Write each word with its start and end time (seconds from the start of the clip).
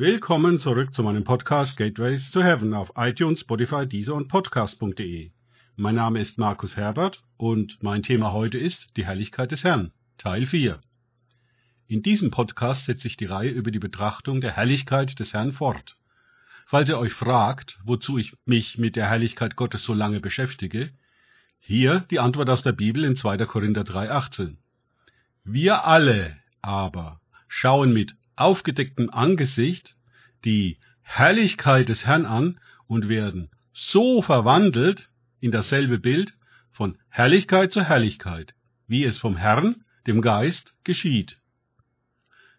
Willkommen 0.00 0.60
zurück 0.60 0.94
zu 0.94 1.02
meinem 1.02 1.24
Podcast 1.24 1.76
Gateways 1.76 2.30
to 2.30 2.40
Heaven 2.40 2.72
auf 2.72 2.92
iTunes, 2.94 3.40
Spotify, 3.40 3.84
Deezer 3.84 4.14
und 4.14 4.28
Podcast.de. 4.28 5.32
Mein 5.74 5.96
Name 5.96 6.20
ist 6.20 6.38
Markus 6.38 6.76
Herbert 6.76 7.20
und 7.36 7.82
mein 7.82 8.04
Thema 8.04 8.30
heute 8.32 8.58
ist 8.58 8.96
die 8.96 9.04
Herrlichkeit 9.04 9.50
des 9.50 9.64
Herrn, 9.64 9.90
Teil 10.16 10.46
4. 10.46 10.80
In 11.88 12.02
diesem 12.02 12.30
Podcast 12.30 12.84
setze 12.84 13.08
ich 13.08 13.16
die 13.16 13.24
Reihe 13.24 13.50
über 13.50 13.72
die 13.72 13.80
Betrachtung 13.80 14.40
der 14.40 14.52
Herrlichkeit 14.52 15.18
des 15.18 15.34
Herrn 15.34 15.50
fort. 15.50 15.96
Falls 16.64 16.88
ihr 16.88 16.98
euch 17.00 17.12
fragt, 17.12 17.80
wozu 17.82 18.18
ich 18.18 18.36
mich 18.44 18.78
mit 18.78 18.94
der 18.94 19.10
Herrlichkeit 19.10 19.56
Gottes 19.56 19.82
so 19.82 19.94
lange 19.94 20.20
beschäftige, 20.20 20.92
hier 21.58 22.06
die 22.12 22.20
Antwort 22.20 22.50
aus 22.50 22.62
der 22.62 22.70
Bibel 22.70 23.02
in 23.02 23.16
2. 23.16 23.38
Korinther 23.46 23.82
3,18. 23.82 24.58
Wir 25.42 25.86
alle 25.86 26.36
aber 26.62 27.20
schauen 27.48 27.92
mit 27.92 28.14
aufgedecktem 28.40 29.10
Angesicht 29.10 29.96
die 30.44 30.78
Herrlichkeit 31.02 31.88
des 31.88 32.06
Herrn 32.06 32.26
an 32.26 32.60
und 32.86 33.08
werden 33.08 33.50
so 33.72 34.22
verwandelt 34.22 35.10
in 35.40 35.50
dasselbe 35.50 35.98
Bild 35.98 36.34
von 36.70 36.98
Herrlichkeit 37.08 37.72
zu 37.72 37.82
Herrlichkeit, 37.82 38.54
wie 38.86 39.04
es 39.04 39.18
vom 39.18 39.36
Herrn, 39.36 39.84
dem 40.06 40.20
Geist, 40.20 40.76
geschieht. 40.84 41.38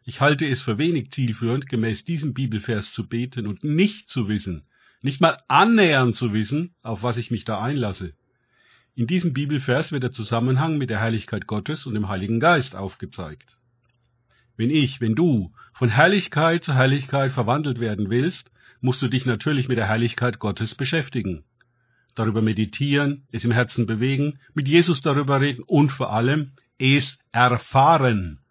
Ich 0.03 0.21
halte 0.21 0.47
es 0.47 0.61
für 0.61 0.77
wenig 0.77 1.11
zielführend, 1.11 1.69
gemäß 1.69 2.03
diesem 2.03 2.33
Bibelvers 2.33 2.91
zu 2.91 3.07
beten 3.07 3.47
und 3.47 3.63
nicht 3.63 4.09
zu 4.09 4.27
wissen, 4.27 4.63
nicht 5.01 5.21
mal 5.21 5.37
annähernd 5.47 6.15
zu 6.15 6.33
wissen, 6.33 6.73
auf 6.81 7.03
was 7.03 7.17
ich 7.17 7.31
mich 7.31 7.45
da 7.45 7.61
einlasse. 7.61 8.13
In 8.95 9.07
diesem 9.07 9.33
Bibelvers 9.33 9.91
wird 9.91 10.03
der 10.03 10.11
Zusammenhang 10.11 10.77
mit 10.77 10.89
der 10.89 10.99
Herrlichkeit 10.99 11.47
Gottes 11.47 11.85
und 11.85 11.93
dem 11.93 12.09
Heiligen 12.09 12.39
Geist 12.39 12.75
aufgezeigt. 12.75 13.58
Wenn 14.59 14.71
ich, 14.71 14.99
wenn 14.99 15.15
du 15.15 15.53
von 15.71 15.87
Herrlichkeit 15.87 16.65
zu 16.65 16.73
Herrlichkeit 16.73 17.31
verwandelt 17.31 17.79
werden 17.79 18.09
willst, 18.09 18.51
musst 18.81 19.01
du 19.01 19.07
dich 19.07 19.25
natürlich 19.25 19.69
mit 19.69 19.77
der 19.77 19.87
Herrlichkeit 19.87 20.37
Gottes 20.37 20.75
beschäftigen. 20.75 21.45
Darüber 22.13 22.41
meditieren, 22.41 23.25
es 23.31 23.45
im 23.45 23.51
Herzen 23.51 23.85
bewegen, 23.85 24.37
mit 24.53 24.67
Jesus 24.67 24.99
darüber 24.99 25.39
reden 25.39 25.63
und 25.65 25.93
vor 25.93 26.11
allem 26.11 26.51
es 26.77 27.17
erfahren. 27.31 28.41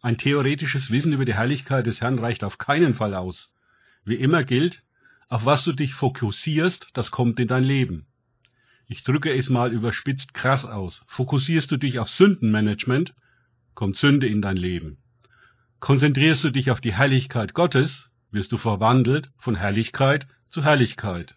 Ein 0.00 0.18
theoretisches 0.18 0.90
Wissen 0.90 1.12
über 1.12 1.24
die 1.24 1.34
Herrlichkeit 1.34 1.86
des 1.86 2.00
Herrn 2.00 2.18
reicht 2.18 2.42
auf 2.42 2.58
keinen 2.58 2.94
Fall 2.94 3.14
aus. 3.14 3.54
Wie 4.04 4.16
immer 4.16 4.42
gilt, 4.42 4.82
auf 5.28 5.44
was 5.46 5.62
du 5.62 5.72
dich 5.72 5.94
fokussierst, 5.94 6.88
das 6.94 7.12
kommt 7.12 7.38
in 7.38 7.46
dein 7.46 7.62
Leben. 7.62 8.06
Ich 8.88 9.04
drücke 9.04 9.32
es 9.32 9.48
mal 9.48 9.72
überspitzt 9.72 10.34
krass 10.34 10.64
aus. 10.64 11.04
Fokussierst 11.06 11.70
du 11.70 11.76
dich 11.76 12.00
auf 12.00 12.08
Sündenmanagement, 12.08 13.14
kommt 13.76 13.96
Sünde 13.96 14.26
in 14.26 14.42
dein 14.42 14.56
Leben. 14.56 14.98
Konzentrierst 15.82 16.44
du 16.44 16.50
dich 16.50 16.70
auf 16.70 16.80
die 16.80 16.94
Herrlichkeit 16.94 17.54
Gottes, 17.54 18.12
wirst 18.30 18.52
du 18.52 18.56
verwandelt 18.56 19.32
von 19.36 19.56
Herrlichkeit 19.56 20.28
zu 20.48 20.62
Herrlichkeit. 20.62 21.34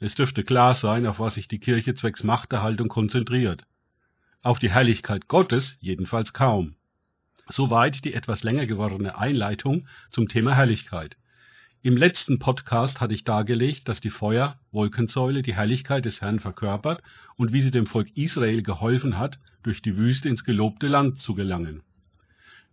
Es 0.00 0.16
dürfte 0.16 0.42
klar 0.42 0.74
sein, 0.74 1.06
auf 1.06 1.20
was 1.20 1.34
sich 1.34 1.46
die 1.46 1.60
Kirche 1.60 1.94
zwecks 1.94 2.24
Machterhaltung 2.24 2.88
konzentriert. 2.88 3.68
Auf 4.42 4.58
die 4.58 4.72
Herrlichkeit 4.72 5.28
Gottes 5.28 5.78
jedenfalls 5.80 6.32
kaum. 6.32 6.74
Soweit 7.46 8.04
die 8.04 8.14
etwas 8.14 8.42
länger 8.42 8.66
gewordene 8.66 9.16
Einleitung 9.16 9.86
zum 10.10 10.26
Thema 10.26 10.56
Herrlichkeit. 10.56 11.16
Im 11.82 11.96
letzten 11.96 12.40
Podcast 12.40 13.00
hatte 13.00 13.14
ich 13.14 13.22
dargelegt, 13.22 13.86
dass 13.86 14.00
die 14.00 14.10
Feuer-Wolkensäule 14.10 15.42
die 15.42 15.54
Herrlichkeit 15.54 16.04
des 16.04 16.20
Herrn 16.20 16.40
verkörpert 16.40 17.00
und 17.36 17.52
wie 17.52 17.60
sie 17.60 17.70
dem 17.70 17.86
Volk 17.86 18.16
Israel 18.16 18.64
geholfen 18.64 19.18
hat, 19.18 19.38
durch 19.62 19.82
die 19.82 19.96
Wüste 19.96 20.28
ins 20.28 20.42
gelobte 20.42 20.88
Land 20.88 21.18
zu 21.18 21.36
gelangen. 21.36 21.84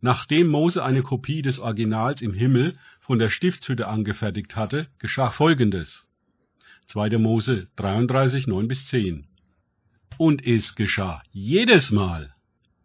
Nachdem 0.01 0.47
Mose 0.47 0.83
eine 0.83 1.01
Kopie 1.01 1.41
des 1.41 1.59
Originals 1.59 2.21
im 2.21 2.33
Himmel 2.33 2.77
von 2.99 3.19
der 3.19 3.29
Stiftshütte 3.29 3.87
angefertigt 3.87 4.55
hatte, 4.55 4.87
geschah 4.99 5.31
Folgendes. 5.31 6.07
2. 6.87 7.17
Mose 7.17 7.67
33, 7.77 8.47
9 8.47 8.67
bis 8.67 8.85
10. 8.87 9.25
Und 10.17 10.45
es 10.45 10.75
geschah 10.75 11.23
jedes 11.31 11.91
Mal, 11.91 12.35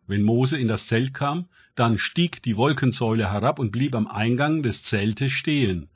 wenn 0.06 0.22
Mose 0.22 0.58
in 0.58 0.66
das 0.66 0.86
Zelt 0.86 1.14
kam, 1.14 1.46
dann 1.76 1.98
stieg 1.98 2.42
die 2.42 2.56
Wolkensäule 2.56 3.30
herab 3.30 3.58
und 3.58 3.70
blieb 3.70 3.94
am 3.94 4.08
Eingang 4.08 4.62
des 4.62 4.82
Zeltes 4.82 5.32
stehen. 5.32 5.88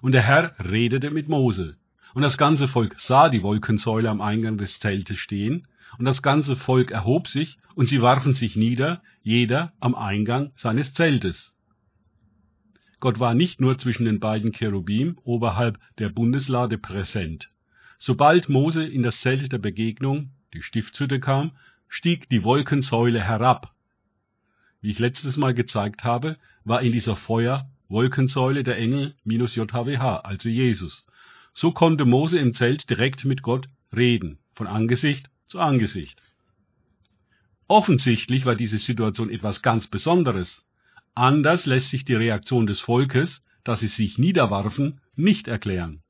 Und 0.00 0.12
der 0.12 0.22
Herr 0.22 0.54
redete 0.58 1.10
mit 1.10 1.28
Mose. 1.28 1.76
Und 2.14 2.22
das 2.22 2.36
ganze 2.36 2.66
Volk 2.66 2.98
sah 2.98 3.28
die 3.28 3.42
Wolkensäule 3.42 4.10
am 4.10 4.20
Eingang 4.20 4.58
des 4.58 4.80
Zeltes 4.80 5.18
stehen, 5.18 5.68
und 5.98 6.04
das 6.04 6.22
ganze 6.22 6.56
Volk 6.56 6.90
erhob 6.90 7.28
sich, 7.28 7.58
und 7.74 7.86
sie 7.86 8.02
warfen 8.02 8.34
sich 8.34 8.56
nieder, 8.56 9.02
jeder 9.22 9.72
am 9.80 9.94
Eingang 9.94 10.52
seines 10.56 10.94
Zeltes. 10.94 11.54
Gott 13.00 13.18
war 13.18 13.34
nicht 13.34 13.60
nur 13.60 13.78
zwischen 13.78 14.04
den 14.04 14.20
beiden 14.20 14.52
Cherubim 14.52 15.18
oberhalb 15.24 15.78
der 15.98 16.10
Bundeslade 16.10 16.76
präsent. 16.76 17.50
Sobald 17.96 18.48
Mose 18.48 18.84
in 18.84 19.02
das 19.02 19.20
Zelt 19.20 19.52
der 19.52 19.58
Begegnung, 19.58 20.30
die 20.52 20.62
Stiftshütte 20.62 21.20
kam, 21.20 21.52
stieg 21.88 22.28
die 22.28 22.44
Wolkensäule 22.44 23.20
herab. 23.20 23.74
Wie 24.80 24.90
ich 24.90 24.98
letztes 24.98 25.36
Mal 25.36 25.54
gezeigt 25.54 26.04
habe, 26.04 26.36
war 26.64 26.82
in 26.82 26.92
dieser 26.92 27.16
Feuer 27.16 27.70
Wolkensäule 27.88 28.62
der 28.62 28.78
Engel 28.78 29.14
minus 29.24 29.56
JHWH, 29.56 30.20
also 30.20 30.48
Jesus. 30.48 31.04
So 31.52 31.72
konnte 31.72 32.04
Mose 32.04 32.38
im 32.38 32.54
Zelt 32.54 32.88
direkt 32.88 33.24
mit 33.24 33.42
Gott 33.42 33.66
reden, 33.94 34.38
von 34.54 34.66
Angesicht 34.66 35.30
zu 35.50 35.58
Angesicht. 35.58 36.22
Offensichtlich 37.66 38.46
war 38.46 38.54
diese 38.54 38.78
Situation 38.78 39.30
etwas 39.30 39.62
ganz 39.62 39.88
Besonderes. 39.88 40.64
Anders 41.14 41.66
lässt 41.66 41.90
sich 41.90 42.04
die 42.04 42.14
Reaktion 42.14 42.66
des 42.68 42.80
Volkes, 42.80 43.44
dass 43.64 43.80
sie 43.80 43.88
sich 43.88 44.16
niederwarfen, 44.16 45.00
nicht 45.16 45.48
erklären. 45.48 46.02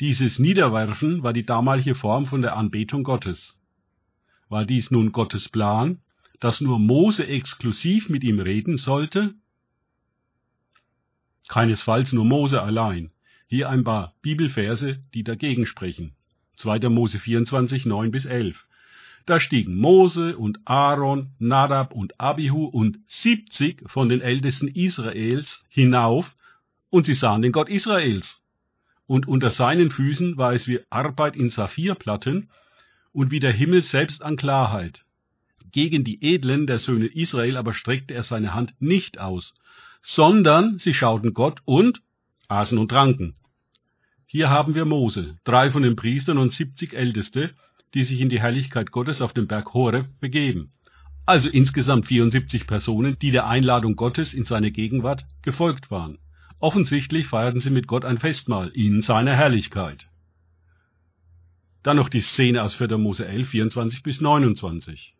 Dieses 0.00 0.38
Niederwerfen 0.38 1.22
war 1.22 1.32
die 1.32 1.46
damalige 1.46 1.94
Form 1.94 2.26
von 2.26 2.42
der 2.42 2.56
Anbetung 2.56 3.04
Gottes. 3.04 3.58
War 4.50 4.66
dies 4.66 4.90
nun 4.90 5.12
Gottes 5.12 5.48
Plan, 5.48 6.02
dass 6.38 6.60
nur 6.60 6.78
Mose 6.78 7.26
exklusiv 7.26 8.10
mit 8.10 8.22
ihm 8.22 8.38
reden 8.38 8.76
sollte? 8.76 9.34
Keinesfalls 11.48 12.12
nur 12.12 12.26
Mose 12.26 12.60
allein. 12.60 13.12
Hier 13.46 13.70
ein 13.70 13.84
paar 13.84 14.14
Bibelverse, 14.20 15.02
die 15.14 15.24
dagegen 15.24 15.64
sprechen. 15.64 16.16
2. 16.62 16.88
Mose 16.90 17.18
24, 17.18 17.86
9 17.86 18.12
bis 18.12 18.24
11. 18.24 18.66
Da 19.26 19.40
stiegen 19.40 19.76
Mose 19.76 20.36
und 20.36 20.60
Aaron, 20.64 21.30
Nadab 21.40 21.92
und 21.92 22.20
Abihu 22.20 22.66
und 22.66 22.98
70 23.08 23.90
von 23.90 24.08
den 24.08 24.20
Ältesten 24.20 24.68
Israels 24.68 25.64
hinauf, 25.68 26.36
und 26.88 27.04
sie 27.04 27.14
sahen 27.14 27.42
den 27.42 27.52
Gott 27.52 27.68
Israels. 27.68 28.42
Und 29.06 29.26
unter 29.26 29.50
seinen 29.50 29.90
Füßen 29.90 30.36
war 30.36 30.52
es 30.52 30.68
wie 30.68 30.80
Arbeit 30.88 31.34
in 31.36 31.50
Saphirplatten 31.50 32.48
und 33.12 33.32
wie 33.32 33.40
der 33.40 33.52
Himmel 33.52 33.82
selbst 33.82 34.22
an 34.22 34.36
Klarheit. 34.36 35.04
Gegen 35.72 36.04
die 36.04 36.22
Edlen 36.22 36.68
der 36.68 36.78
Söhne 36.78 37.06
Israel 37.06 37.56
aber 37.56 37.72
streckte 37.72 38.14
er 38.14 38.22
seine 38.22 38.54
Hand 38.54 38.74
nicht 38.78 39.18
aus, 39.18 39.54
sondern 40.00 40.78
sie 40.78 40.94
schauten 40.94 41.34
Gott 41.34 41.60
und 41.64 42.02
aßen 42.48 42.78
und 42.78 42.88
tranken. 42.88 43.34
Hier 44.34 44.48
haben 44.48 44.74
wir 44.74 44.86
Mose, 44.86 45.36
drei 45.44 45.70
von 45.70 45.82
den 45.82 45.94
Priestern 45.94 46.38
und 46.38 46.54
siebzig 46.54 46.94
Älteste, 46.94 47.50
die 47.92 48.02
sich 48.02 48.22
in 48.22 48.30
die 48.30 48.40
Herrlichkeit 48.40 48.90
Gottes 48.90 49.20
auf 49.20 49.34
dem 49.34 49.46
Berg 49.46 49.74
Horeb 49.74 50.06
begeben. 50.20 50.72
Also 51.26 51.50
insgesamt 51.50 52.06
74 52.06 52.66
Personen, 52.66 53.18
die 53.20 53.30
der 53.30 53.46
Einladung 53.46 53.94
Gottes 53.94 54.32
in 54.32 54.46
seine 54.46 54.70
Gegenwart 54.70 55.26
gefolgt 55.42 55.90
waren. 55.90 56.16
Offensichtlich 56.60 57.26
feierten 57.26 57.60
sie 57.60 57.68
mit 57.68 57.86
Gott 57.86 58.06
ein 58.06 58.16
Festmahl 58.16 58.68
in 58.68 59.02
seiner 59.02 59.36
Herrlichkeit. 59.36 60.08
Dann 61.82 61.98
noch 61.98 62.08
die 62.08 62.22
Szene 62.22 62.62
aus 62.62 62.74
4. 62.76 62.96
Mose 62.96 63.26
11, 63.26 63.50
24 63.50 64.02
bis 64.02 64.22
29. 64.22 65.14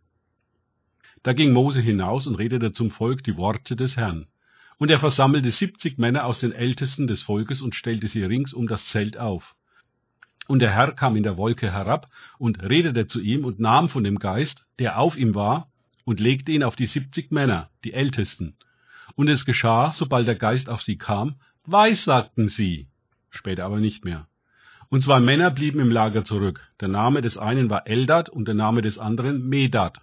Da 1.22 1.34
ging 1.34 1.52
Mose 1.52 1.82
hinaus 1.82 2.26
und 2.26 2.36
redete 2.36 2.72
zum 2.72 2.90
Volk 2.90 3.22
die 3.24 3.36
Worte 3.36 3.76
des 3.76 3.98
Herrn. 3.98 4.26
Und 4.82 4.90
er 4.90 4.98
versammelte 4.98 5.52
siebzig 5.52 5.98
Männer 5.98 6.24
aus 6.24 6.40
den 6.40 6.50
Ältesten 6.50 7.06
des 7.06 7.22
Volkes 7.22 7.60
und 7.60 7.76
stellte 7.76 8.08
sie 8.08 8.24
rings 8.24 8.52
um 8.52 8.66
das 8.66 8.84
Zelt 8.88 9.16
auf. 9.16 9.54
Und 10.48 10.58
der 10.58 10.74
Herr 10.74 10.90
kam 10.90 11.14
in 11.14 11.22
der 11.22 11.36
Wolke 11.36 11.70
herab 11.70 12.08
und 12.36 12.60
redete 12.60 13.06
zu 13.06 13.20
ihm 13.20 13.44
und 13.44 13.60
nahm 13.60 13.88
von 13.88 14.02
dem 14.02 14.18
Geist, 14.18 14.66
der 14.80 14.98
auf 14.98 15.16
ihm 15.16 15.36
war, 15.36 15.70
und 16.04 16.18
legte 16.18 16.50
ihn 16.50 16.64
auf 16.64 16.74
die 16.74 16.86
siebzig 16.86 17.30
Männer, 17.30 17.70
die 17.84 17.92
Ältesten. 17.92 18.56
Und 19.14 19.28
es 19.28 19.44
geschah, 19.44 19.92
sobald 19.92 20.26
der 20.26 20.34
Geist 20.34 20.68
auf 20.68 20.82
sie 20.82 20.98
kam, 20.98 21.36
weissagten 21.64 22.48
sie, 22.48 22.88
später 23.30 23.64
aber 23.66 23.78
nicht 23.78 24.04
mehr. 24.04 24.26
Und 24.88 25.04
zwei 25.04 25.20
Männer 25.20 25.52
blieben 25.52 25.78
im 25.78 25.92
Lager 25.92 26.24
zurück. 26.24 26.72
Der 26.80 26.88
Name 26.88 27.20
des 27.20 27.38
einen 27.38 27.70
war 27.70 27.86
Eldad 27.86 28.30
und 28.30 28.48
der 28.48 28.56
Name 28.56 28.82
des 28.82 28.98
anderen 28.98 29.48
Medad. 29.48 30.00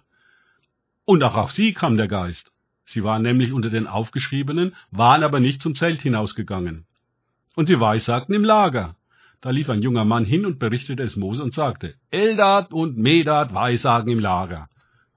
Und 1.04 1.22
auch 1.22 1.34
auf 1.34 1.52
sie 1.52 1.74
kam 1.74 1.98
der 1.98 2.08
Geist. 2.08 2.49
Sie 2.90 3.04
waren 3.04 3.22
nämlich 3.22 3.52
unter 3.52 3.70
den 3.70 3.86
Aufgeschriebenen, 3.86 4.74
waren 4.90 5.22
aber 5.22 5.38
nicht 5.38 5.62
zum 5.62 5.76
Zelt 5.76 6.02
hinausgegangen. 6.02 6.86
Und 7.54 7.66
sie 7.66 7.78
weissagten 7.78 8.34
im 8.34 8.42
Lager. 8.42 8.96
Da 9.40 9.50
lief 9.50 9.70
ein 9.70 9.80
junger 9.80 10.04
Mann 10.04 10.24
hin 10.24 10.44
und 10.44 10.58
berichtete 10.58 11.04
es 11.04 11.14
Mose 11.14 11.40
und 11.40 11.54
sagte, 11.54 11.94
Eldad 12.10 12.72
und 12.72 12.98
Medad 12.98 13.54
weissagen 13.54 14.10
im 14.10 14.18
Lager. 14.18 14.68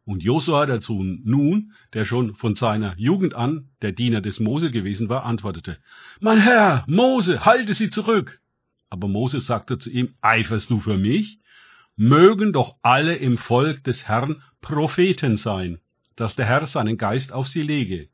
Und 0.05 0.21
Josua 0.21 0.67
dazu 0.67 1.01
nun, 1.01 1.71
der 1.93 2.05
schon 2.05 2.35
von 2.35 2.53
seiner 2.53 2.93
Jugend 2.99 3.33
an 3.33 3.69
der 3.81 3.91
Diener 3.91 4.21
des 4.21 4.39
Mose 4.39 4.69
gewesen 4.69 5.09
war, 5.09 5.25
antwortete, 5.25 5.79
Mein 6.19 6.37
Herr, 6.37 6.83
Mose, 6.85 7.43
halte 7.43 7.73
sie 7.73 7.89
zurück. 7.89 8.39
Aber 8.91 9.07
Mose 9.07 9.41
sagte 9.41 9.79
zu 9.79 9.89
ihm, 9.89 10.13
Eiferst 10.21 10.69
du 10.69 10.79
für 10.79 10.99
mich? 10.99 11.39
Mögen 11.95 12.53
doch 12.53 12.75
alle 12.83 13.15
im 13.15 13.39
Volk 13.39 13.83
des 13.83 14.07
Herrn 14.07 14.43
Propheten 14.61 15.37
sein, 15.37 15.79
dass 16.15 16.35
der 16.35 16.45
Herr 16.45 16.67
seinen 16.67 16.97
Geist 16.97 17.31
auf 17.31 17.47
sie 17.47 17.61
lege. 17.61 18.09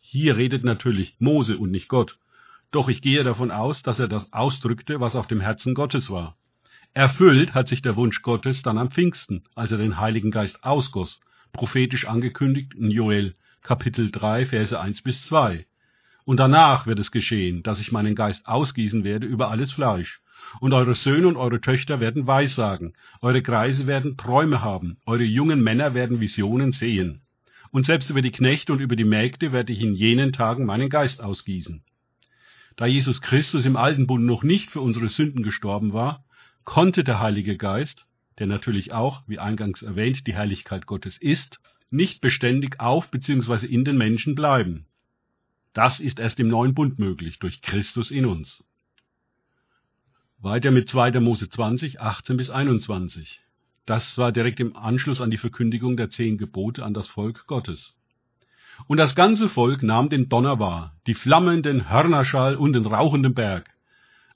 Hier 0.00 0.36
redet 0.36 0.64
natürlich 0.64 1.16
Mose 1.18 1.58
und 1.58 1.70
nicht 1.70 1.88
Gott. 1.88 2.18
Doch 2.70 2.88
ich 2.88 3.02
gehe 3.02 3.24
davon 3.24 3.50
aus, 3.50 3.82
dass 3.82 3.98
er 3.98 4.08
das 4.08 4.32
ausdrückte, 4.32 5.00
was 5.00 5.16
auf 5.16 5.26
dem 5.26 5.40
Herzen 5.40 5.74
Gottes 5.74 6.10
war. 6.10 6.36
Erfüllt 6.94 7.54
hat 7.54 7.68
sich 7.68 7.82
der 7.82 7.96
Wunsch 7.96 8.22
Gottes 8.22 8.62
dann 8.62 8.78
am 8.78 8.90
Pfingsten, 8.90 9.44
als 9.54 9.70
er 9.72 9.78
den 9.78 9.98
Heiligen 9.98 10.30
Geist 10.30 10.64
ausgoss, 10.64 11.20
prophetisch 11.52 12.06
angekündigt 12.06 12.74
in 12.74 12.90
Joel 12.90 13.34
Kapitel 13.62 14.10
3, 14.10 14.46
Verse 14.46 14.78
1 14.78 15.02
bis 15.02 15.26
2. 15.26 15.66
Und 16.24 16.38
danach 16.38 16.86
wird 16.86 16.98
es 16.98 17.10
geschehen, 17.10 17.62
dass 17.62 17.80
ich 17.80 17.92
meinen 17.92 18.14
Geist 18.14 18.46
ausgießen 18.46 19.04
werde 19.04 19.26
über 19.26 19.50
alles 19.50 19.72
Fleisch. 19.72 20.20
Und 20.60 20.72
eure 20.72 20.94
Söhne 20.94 21.28
und 21.28 21.36
eure 21.36 21.60
Töchter 21.60 22.00
werden 22.00 22.26
Weissagen, 22.26 22.94
eure 23.20 23.42
Kreise 23.42 23.86
werden 23.86 24.16
Träume 24.16 24.62
haben, 24.62 24.98
eure 25.06 25.24
jungen 25.24 25.62
Männer 25.62 25.94
werden 25.94 26.20
Visionen 26.20 26.72
sehen. 26.72 27.20
Und 27.70 27.84
selbst 27.84 28.10
über 28.10 28.22
die 28.22 28.32
Knechte 28.32 28.72
und 28.72 28.80
über 28.80 28.96
die 28.96 29.04
Mägde 29.04 29.52
werde 29.52 29.72
ich 29.72 29.82
in 29.82 29.94
jenen 29.94 30.32
Tagen 30.32 30.64
meinen 30.64 30.88
Geist 30.88 31.22
ausgießen. 31.22 31.82
Da 32.76 32.86
Jesus 32.86 33.20
Christus 33.20 33.66
im 33.66 33.76
alten 33.76 34.06
Bund 34.06 34.24
noch 34.24 34.42
nicht 34.42 34.70
für 34.70 34.80
unsere 34.80 35.08
Sünden 35.08 35.42
gestorben 35.42 35.92
war, 35.92 36.24
konnte 36.64 37.04
der 37.04 37.20
Heilige 37.20 37.56
Geist, 37.56 38.06
der 38.38 38.46
natürlich 38.46 38.92
auch, 38.92 39.22
wie 39.26 39.38
eingangs 39.38 39.82
erwähnt, 39.82 40.26
die 40.26 40.34
Herrlichkeit 40.34 40.86
Gottes 40.86 41.18
ist, 41.18 41.60
nicht 41.90 42.20
beständig 42.20 42.80
auf 42.80 43.10
bzw. 43.10 43.66
in 43.66 43.84
den 43.84 43.98
Menschen 43.98 44.34
bleiben. 44.34 44.86
Das 45.72 46.00
ist 46.00 46.20
erst 46.20 46.40
im 46.40 46.48
neuen 46.48 46.74
Bund 46.74 46.98
möglich, 46.98 47.38
durch 47.38 47.62
Christus 47.62 48.10
in 48.10 48.26
uns. 48.26 48.64
Weiter 50.40 50.70
mit 50.70 50.88
2. 50.88 51.18
Mose 51.18 51.48
20, 51.48 52.00
18 52.00 52.36
bis 52.36 52.48
21. 52.48 53.40
Das 53.86 54.18
war 54.18 54.30
direkt 54.30 54.60
im 54.60 54.76
Anschluss 54.76 55.20
an 55.20 55.32
die 55.32 55.36
Verkündigung 55.36 55.96
der 55.96 56.10
zehn 56.10 56.38
Gebote 56.38 56.84
an 56.84 56.94
das 56.94 57.08
Volk 57.08 57.48
Gottes. 57.48 57.96
Und 58.86 58.98
das 58.98 59.16
ganze 59.16 59.48
Volk 59.48 59.82
nahm 59.82 60.10
den 60.10 60.28
Donner 60.28 60.60
wahr, 60.60 60.92
die 61.08 61.14
flammenden 61.14 61.90
Hörnerschall 61.90 62.54
und 62.54 62.74
den 62.74 62.86
rauchenden 62.86 63.34
Berg. 63.34 63.68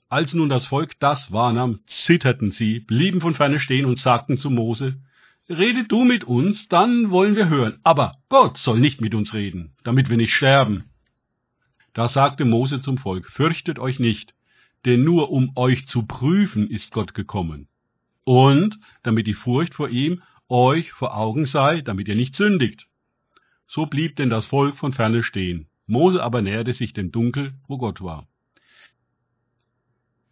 Als 0.09 0.33
nun 0.33 0.49
das 0.49 0.65
Volk 0.65 0.99
das 0.99 1.31
wahrnahm, 1.31 1.79
zitterten 1.87 2.51
sie, 2.51 2.81
blieben 2.81 3.21
von 3.21 3.33
ferne 3.33 3.61
stehen 3.61 3.85
und 3.85 3.97
sagten 3.97 4.37
zu 4.37 4.49
Mose, 4.49 4.97
Rede 5.47 5.85
du 5.85 6.03
mit 6.03 6.25
uns, 6.25 6.67
dann 6.67 7.11
wollen 7.11 7.37
wir 7.37 7.47
hören, 7.47 7.79
aber 7.83 8.17
Gott 8.27 8.57
soll 8.57 8.81
nicht 8.81 8.99
mit 8.99 9.15
uns 9.15 9.33
reden, 9.33 9.71
damit 9.85 10.09
wir 10.09 10.17
nicht 10.17 10.35
sterben. 10.35 10.83
Da 11.93 12.09
sagte 12.09 12.43
Mose 12.43 12.81
zum 12.81 12.97
Volk, 12.97 13.29
Fürchtet 13.29 13.79
euch 13.79 13.99
nicht, 13.99 14.33
denn 14.85 15.03
nur 15.03 15.31
um 15.31 15.51
euch 15.55 15.87
zu 15.87 16.05
prüfen 16.05 16.69
ist 16.69 16.91
Gott 16.91 17.13
gekommen. 17.13 17.67
Und 18.23 18.79
damit 19.03 19.27
die 19.27 19.33
Furcht 19.33 19.73
vor 19.73 19.89
ihm 19.89 20.21
euch 20.49 20.91
vor 20.91 21.17
Augen 21.17 21.45
sei, 21.45 21.81
damit 21.81 22.07
ihr 22.07 22.15
nicht 22.15 22.35
sündigt. 22.35 22.87
So 23.65 23.85
blieb 23.85 24.15
denn 24.17 24.29
das 24.29 24.45
Volk 24.45 24.77
von 24.77 24.93
ferne 24.93 25.23
stehen. 25.23 25.67
Mose 25.87 26.21
aber 26.21 26.41
näherte 26.41 26.73
sich 26.73 26.93
dem 26.93 27.11
Dunkel, 27.11 27.53
wo 27.67 27.77
Gott 27.77 28.01
war. 28.01 28.27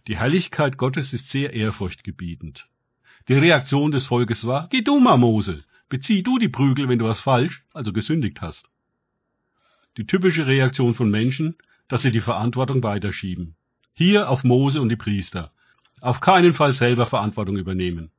Die 0.07 0.17
Herrlichkeit 0.17 0.77
Gottes 0.77 1.13
ist 1.13 1.29
sehr 1.29 1.53
ehrfurchtgebietend. 1.53 2.67
Die 3.27 3.33
Reaktion 3.33 3.91
des 3.91 4.07
Volkes 4.07 4.45
war, 4.45 4.67
geh 4.69 4.81
du 4.81 4.99
mal, 4.99 5.17
Mose, 5.17 5.63
bezieh 5.89 6.23
du 6.23 6.37
die 6.37 6.49
Prügel, 6.49 6.89
wenn 6.89 6.99
du 6.99 7.05
was 7.05 7.19
falsch, 7.19 7.63
also 7.73 7.93
gesündigt 7.93 8.41
hast. 8.41 8.69
Die 9.97 10.07
typische 10.07 10.47
Reaktion 10.47 10.95
von 10.95 11.09
Menschen, 11.09 11.55
dass 11.87 12.01
sie 12.01 12.11
die 12.11 12.21
Verantwortung 12.21 12.81
weiterschieben. 12.81 13.55
Hier 13.93 14.29
auf 14.29 14.43
Mose 14.43 14.81
und 14.81 14.89
die 14.89 14.95
Priester. 14.95 15.51
Auf 15.99 16.21
keinen 16.21 16.53
Fall 16.53 16.73
selber 16.73 17.07
Verantwortung 17.07 17.57
übernehmen. 17.57 18.11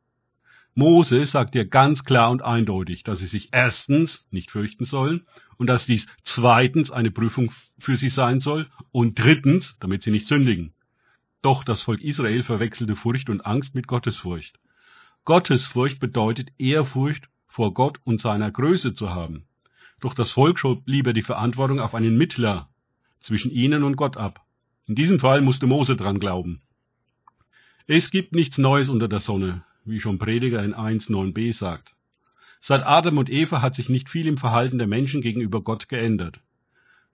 Mose 0.74 1.26
sagt 1.26 1.54
dir 1.54 1.66
ganz 1.66 2.04
klar 2.04 2.30
und 2.30 2.42
eindeutig, 2.42 3.04
dass 3.04 3.18
sie 3.18 3.26
sich 3.26 3.50
erstens 3.52 4.26
nicht 4.30 4.50
fürchten 4.50 4.84
sollen 4.84 5.26
und 5.58 5.66
dass 5.66 5.84
dies 5.84 6.06
zweitens 6.22 6.90
eine 6.90 7.10
Prüfung 7.10 7.52
für 7.78 7.96
sie 7.96 8.08
sein 8.08 8.40
soll 8.40 8.70
und 8.90 9.18
drittens, 9.18 9.76
damit 9.80 10.02
sie 10.02 10.10
nicht 10.10 10.26
sündigen. 10.26 10.72
Doch 11.42 11.64
das 11.64 11.82
Volk 11.82 12.00
Israel 12.00 12.42
verwechselte 12.42 12.96
Furcht 12.96 13.28
und 13.28 13.44
Angst 13.44 13.74
mit 13.74 13.86
Gottesfurcht. 13.86 14.58
Gottesfurcht 15.24 16.00
bedeutet 16.00 16.52
Ehrfurcht 16.58 17.28
vor 17.48 17.74
Gott 17.74 17.98
und 18.04 18.20
seiner 18.20 18.50
Größe 18.50 18.94
zu 18.94 19.10
haben. 19.10 19.46
Doch 20.00 20.14
das 20.14 20.30
Volk 20.32 20.58
schob 20.58 20.82
lieber 20.86 21.12
die 21.12 21.22
Verantwortung 21.22 21.80
auf 21.80 21.94
einen 21.94 22.16
Mittler 22.16 22.70
zwischen 23.20 23.50
ihnen 23.50 23.82
und 23.82 23.96
Gott 23.96 24.16
ab. 24.16 24.41
In 24.86 24.94
diesem 24.96 25.18
Fall 25.20 25.40
musste 25.40 25.66
Mose 25.66 25.96
dran 25.96 26.18
glauben. 26.18 26.60
Es 27.86 28.10
gibt 28.10 28.32
nichts 28.32 28.58
Neues 28.58 28.88
unter 28.88 29.08
der 29.08 29.20
Sonne, 29.20 29.64
wie 29.84 30.00
schon 30.00 30.18
Prediger 30.18 30.62
in 30.62 30.74
1.9b 30.74 31.52
sagt. 31.52 31.94
Seit 32.60 32.84
Adam 32.84 33.18
und 33.18 33.30
Eva 33.30 33.62
hat 33.62 33.74
sich 33.74 33.88
nicht 33.88 34.08
viel 34.08 34.26
im 34.26 34.38
Verhalten 34.38 34.78
der 34.78 34.86
Menschen 34.86 35.20
gegenüber 35.20 35.62
Gott 35.62 35.88
geändert. 35.88 36.40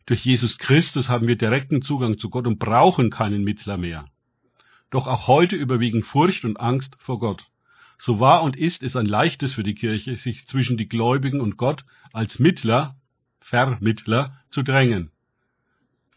Durch 0.07 0.25
Jesus 0.25 0.59
Christus 0.59 1.09
haben 1.09 1.29
wir 1.29 1.37
direkten 1.37 1.83
Zugang 1.83 2.19
zu 2.19 2.31
Gott 2.31 2.47
und 2.47 2.59
brauchen 2.59 3.11
keinen 3.11 3.45
Mittler 3.45 3.77
mehr. 3.77 4.07
Doch 4.91 5.07
auch 5.07 5.27
heute 5.27 5.57
überwiegen 5.57 6.03
Furcht 6.03 6.45
und 6.45 6.59
Angst 6.59 6.97
vor 6.99 7.19
Gott. 7.19 7.51
So 7.99 8.21
war 8.21 8.43
und 8.43 8.57
ist 8.57 8.83
es 8.83 8.97
ein 8.97 9.07
leichtes 9.07 9.55
für 9.55 9.63
die 9.63 9.75
Kirche, 9.75 10.17
sich 10.17 10.47
zwischen 10.47 10.77
die 10.77 10.89
Gläubigen 10.89 11.41
und 11.41 11.57
Gott 11.57 11.85
als 12.13 12.39
Mittler, 12.39 12.97
Vermittler, 13.41 14.39
zu 14.51 14.63
drängen. 14.63 15.11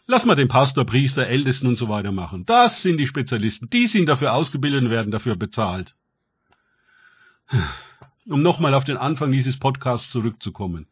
Lass 0.07 0.25
mal 0.25 0.35
den 0.35 0.47
Pastor, 0.47 0.85
Priester, 0.85 1.27
Ältesten 1.27 1.67
und 1.67 1.77
so 1.77 1.87
weiter 1.89 2.11
machen. 2.11 2.45
Das 2.45 2.81
sind 2.81 2.97
die 2.97 3.07
Spezialisten. 3.07 3.69
Die 3.69 3.87
sind 3.87 4.07
dafür 4.07 4.33
ausgebildet 4.33 4.83
und 4.83 4.89
werden 4.89 5.11
dafür 5.11 5.35
bezahlt. 5.35 5.95
Um 8.27 8.43
nochmal 8.43 8.75
auf 8.75 8.83
den 8.83 8.97
Anfang 8.97 9.31
dieses 9.31 9.57
Podcasts 9.57 10.11
zurückzukommen. 10.11 10.85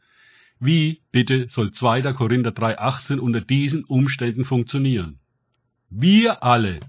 Wie 0.59 1.03
bitte 1.11 1.47
soll 1.47 1.71
2. 1.71 2.11
Korinther 2.13 2.49
3,18 2.49 3.19
unter 3.19 3.39
diesen 3.39 3.83
Umständen 3.83 4.45
funktionieren? 4.45 5.19
Wir 5.91 6.43
alle 6.43 6.79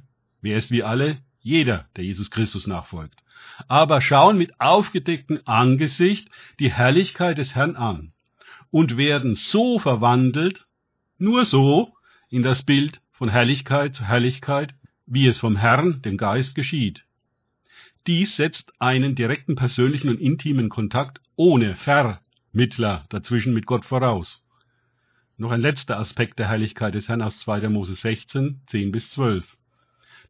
Wer 0.42 0.56
ist 0.56 0.70
wie 0.70 0.82
alle? 0.82 1.18
Jeder, 1.40 1.86
der 1.96 2.04
Jesus 2.04 2.30
Christus 2.30 2.66
nachfolgt. 2.66 3.22
Aber 3.68 4.00
schauen 4.00 4.38
mit 4.38 4.60
aufgedecktem 4.60 5.40
Angesicht 5.44 6.28
die 6.58 6.72
Herrlichkeit 6.72 7.38
des 7.38 7.54
Herrn 7.54 7.76
an 7.76 8.12
und 8.70 8.96
werden 8.96 9.34
so 9.34 9.78
verwandelt, 9.78 10.66
nur 11.18 11.44
so, 11.44 11.94
in 12.30 12.42
das 12.42 12.62
Bild 12.62 13.00
von 13.10 13.28
Herrlichkeit 13.28 13.94
zu 13.94 14.04
Herrlichkeit, 14.06 14.74
wie 15.04 15.26
es 15.26 15.38
vom 15.38 15.56
Herrn, 15.56 16.00
dem 16.02 16.16
Geist, 16.16 16.54
geschieht. 16.54 17.04
Dies 18.06 18.36
setzt 18.36 18.72
einen 18.80 19.14
direkten 19.14 19.56
persönlichen 19.56 20.08
und 20.08 20.20
intimen 20.20 20.68
Kontakt 20.68 21.20
ohne 21.36 21.74
Vermittler 21.74 23.04
dazwischen 23.08 23.52
mit 23.52 23.66
Gott 23.66 23.84
voraus. 23.84 24.42
Noch 25.36 25.50
ein 25.50 25.60
letzter 25.60 25.98
Aspekt 25.98 26.38
der 26.38 26.48
Herrlichkeit 26.48 26.94
des 26.94 27.08
Herrn 27.08 27.22
aus 27.22 27.40
2. 27.40 27.68
Mose 27.68 27.94
16, 27.94 28.60
10 28.66 28.92
bis 28.92 29.10
12. 29.10 29.56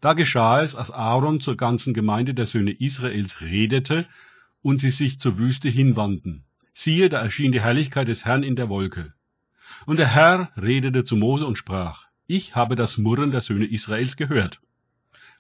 Da 0.01 0.15
geschah 0.15 0.63
es, 0.63 0.75
als 0.75 0.91
Aaron 0.91 1.41
zur 1.41 1.57
ganzen 1.57 1.93
Gemeinde 1.93 2.33
der 2.33 2.47
Söhne 2.47 2.73
Israels 2.73 3.43
redete 3.43 4.07
und 4.63 4.79
sie 4.79 4.91
sich 4.91 5.21
zur 5.21 5.39
Wüste 5.39 5.69
hinwandten. 5.69 6.45
Siehe, 6.73 7.11
da 7.11 7.21
erschien 7.21 7.53
die 7.53 7.61
Herrlichkeit 7.61 8.09
des 8.09 8.25
Herrn 8.25 8.43
in 8.43 8.57
der 8.57 8.71
Wolke. 8.71 9.13
Und 9.87 9.99
der 9.99 10.09
Herr 10.09 10.51
redete 10.61 11.05
zu 11.05 11.17
Mose 11.17 11.47
und 11.47 11.57
sprach, 11.57 12.07
ich 12.27 12.55
habe 12.55 12.77
das 12.77 12.99
Murren 12.99 13.31
der 13.31 13.41
Söhne 13.41 13.67
Israels 13.67 14.17
gehört. 14.17 14.61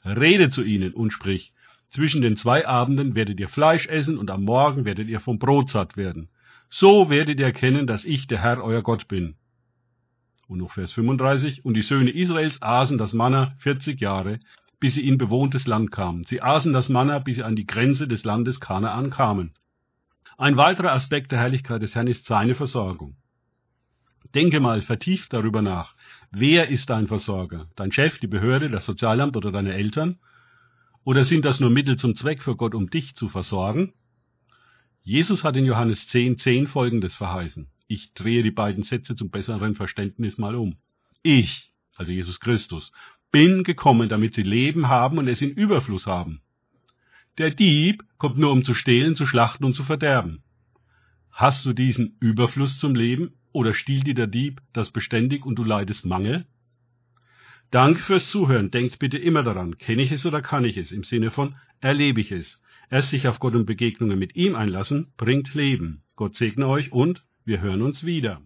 Rede 0.05 0.49
zu 0.49 0.63
ihnen 0.63 0.93
und 0.93 1.13
sprich, 1.13 1.53
zwischen 1.91 2.23
den 2.23 2.37
zwei 2.37 2.67
Abenden 2.67 3.15
werdet 3.15 3.39
ihr 3.41 3.49
Fleisch 3.49 3.87
essen 3.89 4.17
und 4.17 4.31
am 4.31 4.45
Morgen 4.45 4.85
werdet 4.85 5.09
ihr 5.09 5.21
vom 5.21 5.39
Brot 5.39 5.69
satt 5.69 5.97
werden. 5.97 6.29
So 6.69 7.11
werdet 7.11 7.41
ihr 7.41 7.47
erkennen, 7.47 7.87
dass 7.87 8.05
ich 8.05 8.29
der 8.29 8.43
Herr 8.43 8.63
euer 8.63 8.83
Gott 8.83 9.09
bin. 9.09 9.35
Und 10.47 10.59
noch 10.59 10.73
Vers 10.73 10.93
35. 10.93 11.65
Und 11.65 11.75
die 11.75 11.83
Söhne 11.83 12.11
Israels 12.11 12.63
aßen 12.63 12.97
das 12.99 13.13
Manna 13.13 13.55
40 13.59 14.01
Jahre, 14.01 14.41
bis 14.79 14.95
sie 14.95 15.07
in 15.07 15.19
bewohntes 15.19 15.67
Land 15.67 15.93
kamen. 15.93 16.25
Sie 16.25 16.41
aßen 16.41 16.73
das 16.73 16.89
Manna, 16.89 17.19
bis 17.19 17.37
sie 17.37 17.43
an 17.43 17.57
die 17.57 17.67
Grenze 17.67 18.09
des 18.09 18.25
Landes 18.25 18.61
Kanaan 18.61 19.11
kamen. 19.11 19.53
Ein 20.39 20.57
weiterer 20.57 20.93
Aspekt 20.93 21.33
der 21.33 21.41
Herrlichkeit 21.41 21.83
des 21.83 21.95
Herrn 21.95 22.07
ist 22.07 22.25
seine 22.25 22.55
Versorgung. 22.55 23.17
Denke 24.35 24.61
mal 24.61 24.83
vertieft 24.83 25.33
darüber 25.33 25.63
nach. 25.63 25.95
Wer 26.31 26.69
ist 26.69 26.91
dein 26.91 27.07
Versorger? 27.07 27.69
Dein 27.75 27.93
Chef, 27.93 28.19
die 28.21 28.29
Behörde, 28.29 28.71
das 28.71 28.87
Sozialamt 28.87 29.37
oder 29.37 29.51
deine 29.51 29.75
Eltern? 29.75 30.19
Oder 31.05 31.25
sind 31.25 31.45
das 31.45 31.61
nur 31.61 31.71
Mittel 31.71 31.97
zum 31.97 32.15
Zweck 32.15 32.43
für 32.43 32.57
Gott, 32.57 32.75
um 32.75 32.91
dich 32.91 33.15
zu 33.15 33.29
versorgen? 33.29 33.93
Jesus 35.03 35.45
hat 35.45 35.57
in 35.57 35.65
Johannes 35.65 36.07
10, 36.09 36.39
10 36.39 36.67
folgendes 36.69 37.17
verheißen. 37.17 37.69
Ich 37.89 38.13
drehe 38.13 38.43
die 38.43 38.51
beiden 38.51 38.85
Sätze 38.85 39.17
zum 39.17 39.31
besseren 39.31 39.75
Verständnis 39.75 40.39
mal 40.39 40.55
um. 40.55 40.77
Ich, 41.23 41.73
also 41.97 42.13
Jesus 42.13 42.39
Christus, 42.39 42.93
bin 43.33 43.65
gekommen, 43.65 44.09
damit 44.09 44.35
sie 44.35 44.43
Leben 44.43 44.89
haben 44.89 45.19
und 45.19 45.27
es 45.27 45.43
in 45.43 45.51
Überfluss 45.51 46.07
haben. 46.07 46.43
Der 47.39 47.51
Dieb 47.51 48.05
kommt 48.19 48.39
nur, 48.39 48.53
um 48.53 48.65
zu 48.65 48.75
stehlen, 48.75 49.17
zu 49.17 49.27
schlachten 49.27 49.65
und 49.65 49.75
zu 49.75 49.83
verderben. 49.83 50.43
Hast 51.31 51.65
du 51.65 51.73
diesen 51.73 52.17
Überfluss 52.21 52.79
zum 52.79 52.95
Leben 52.95 53.33
oder 53.53 53.75
stiehlt 53.75 54.07
dir 54.07 54.15
der 54.15 54.27
Dieb 54.27 54.61
das 54.73 54.91
beständig 54.91 55.45
und 55.45 55.57
du 55.57 55.65
leidest 55.65 56.07
Mangel? 56.07 56.47
Danke 57.71 58.01
fürs 58.01 58.31
Zuhören. 58.31 58.71
Denkt 58.71 58.99
bitte 58.99 59.19
immer 59.19 59.43
daran, 59.43 59.79
kenne 59.79 60.03
ich 60.03 60.11
es 60.13 60.27
oder 60.27 60.43
kann 60.43 60.65
ich 60.65 60.77
es, 60.77 60.91
im 60.91 61.05
Sinne 61.05 61.31
von 61.31 61.55
erlebe 61.81 62.21
ich 62.21 62.33
es. 62.33 62.61
Erst 62.91 63.11
sich 63.11 63.29
auf 63.29 63.39
Gott 63.39 63.55
und 63.55 63.67
Begegnungen 63.67 64.19
mit 64.19 64.35
ihm 64.35 64.57
einlassen, 64.57 65.13
bringt 65.17 65.55
Leben. 65.55 66.03
Gott 66.17 66.35
segne 66.35 66.67
euch 66.67 66.93
und 66.93 67.23
wir 67.45 67.61
hören 67.61 67.83
uns 67.83 68.05
wieder. 68.05 68.43